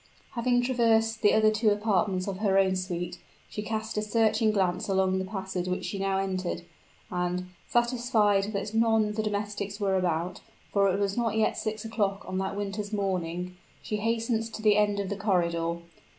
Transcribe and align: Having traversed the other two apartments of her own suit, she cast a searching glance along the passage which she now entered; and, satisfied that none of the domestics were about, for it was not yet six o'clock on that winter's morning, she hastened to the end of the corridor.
Having 0.31 0.63
traversed 0.63 1.21
the 1.21 1.31
other 1.31 1.51
two 1.51 1.69
apartments 1.69 2.27
of 2.27 2.39
her 2.39 2.57
own 2.57 2.75
suit, 2.75 3.19
she 3.47 3.61
cast 3.61 3.99
a 3.99 4.01
searching 4.01 4.49
glance 4.49 4.87
along 4.89 5.19
the 5.19 5.25
passage 5.25 5.67
which 5.67 5.85
she 5.85 5.99
now 5.99 6.17
entered; 6.17 6.63
and, 7.11 7.45
satisfied 7.67 8.45
that 8.45 8.73
none 8.73 9.05
of 9.05 9.15
the 9.15 9.21
domestics 9.21 9.79
were 9.79 9.95
about, 9.95 10.41
for 10.73 10.89
it 10.91 10.99
was 10.99 11.15
not 11.17 11.37
yet 11.37 11.55
six 11.55 11.85
o'clock 11.85 12.25
on 12.27 12.39
that 12.39 12.55
winter's 12.57 12.91
morning, 12.91 13.55
she 13.83 13.97
hastened 13.97 14.41
to 14.51 14.63
the 14.63 14.75
end 14.75 14.99
of 14.99 15.09
the 15.09 15.15
corridor. 15.15 15.77